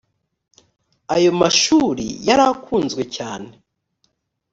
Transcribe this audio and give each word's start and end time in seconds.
ayo 1.15 1.31
mashuri 1.41 2.05
yari 2.27 2.43
akunzwe 2.51 3.01
cyane 3.15 3.49